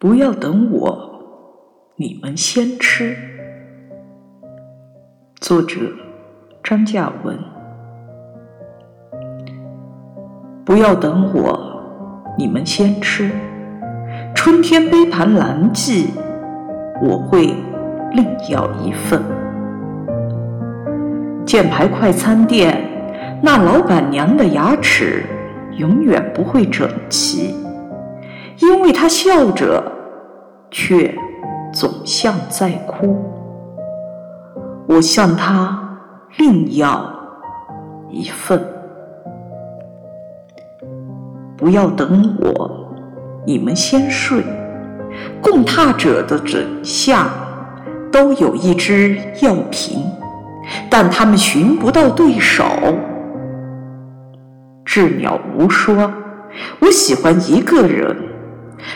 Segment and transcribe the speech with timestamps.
[0.00, 0.96] 不要等我，
[1.96, 3.16] 你们先吃。
[5.40, 5.80] 作者
[6.62, 7.36] 张嘉文。
[10.64, 11.82] 不要等我，
[12.38, 13.28] 你们先吃。
[14.36, 16.06] 春天杯盘狼藉，
[17.02, 17.52] 我会
[18.12, 19.20] 另要一份。
[21.44, 22.80] 箭牌快餐店
[23.42, 25.24] 那老板娘的牙齿
[25.72, 27.52] 永远不会整齐。
[28.78, 29.82] 因为他笑着，
[30.70, 31.12] 却
[31.74, 33.18] 总像在哭。
[34.86, 35.98] 我向他
[36.36, 37.12] 另要
[38.08, 38.64] 一份。
[41.56, 42.94] 不要等我，
[43.44, 44.44] 你们先睡。
[45.42, 47.26] 共榻者的枕下
[48.12, 50.04] 都有一只药瓶，
[50.88, 52.62] 但他们寻不到对手。
[54.86, 56.12] 鸷鸟无说，
[56.78, 58.16] 我喜欢一个人。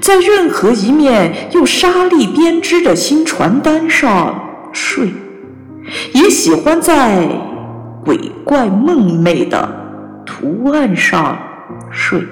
[0.00, 4.34] 在任何一面用沙粒编织的新传单上
[4.72, 5.12] 睡，
[6.12, 7.28] 也喜欢在
[8.04, 9.68] 鬼怪梦寐的
[10.24, 11.36] 图案上
[11.90, 12.22] 睡。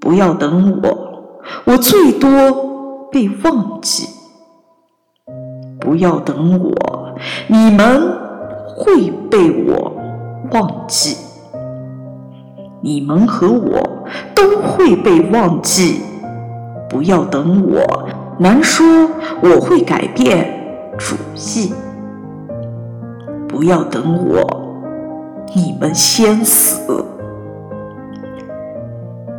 [0.00, 4.08] 不要等我，我最多被忘记。
[5.78, 7.14] 不要等我，
[7.46, 8.18] 你们
[8.66, 9.92] 会被我
[10.52, 11.16] 忘记。
[12.82, 16.00] 你们和我都会被忘记，
[16.88, 18.08] 不要等我。
[18.38, 18.86] 难说
[19.42, 20.50] 我会改变
[20.96, 21.74] 主意，
[23.46, 24.42] 不要等我。
[25.54, 27.04] 你们先死。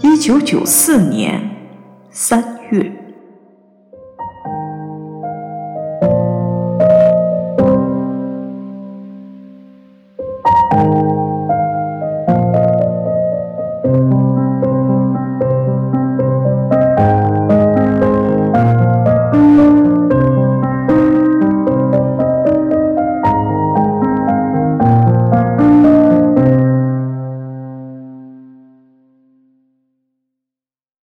[0.01, 1.41] 一九九四年
[2.11, 2.91] 三月。